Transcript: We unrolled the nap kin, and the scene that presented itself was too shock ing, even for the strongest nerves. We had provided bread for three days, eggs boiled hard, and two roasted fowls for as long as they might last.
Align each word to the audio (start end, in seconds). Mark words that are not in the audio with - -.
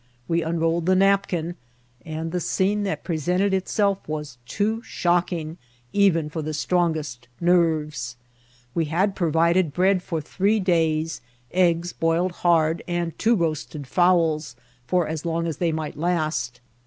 We 0.27 0.41
unrolled 0.41 0.87
the 0.87 0.95
nap 0.95 1.27
kin, 1.27 1.53
and 2.03 2.31
the 2.31 2.39
scene 2.39 2.81
that 2.85 3.03
presented 3.03 3.53
itself 3.53 3.99
was 4.07 4.39
too 4.47 4.81
shock 4.81 5.31
ing, 5.31 5.59
even 5.93 6.27
for 6.27 6.41
the 6.41 6.55
strongest 6.55 7.27
nerves. 7.39 8.15
We 8.73 8.85
had 8.85 9.13
provided 9.15 9.73
bread 9.75 10.01
for 10.01 10.19
three 10.19 10.59
days, 10.59 11.21
eggs 11.51 11.93
boiled 11.93 12.31
hard, 12.41 12.81
and 12.87 13.15
two 13.19 13.35
roasted 13.35 13.85
fowls 13.85 14.55
for 14.87 15.07
as 15.07 15.23
long 15.23 15.45
as 15.45 15.57
they 15.57 15.71
might 15.71 15.95
last. 15.97 16.61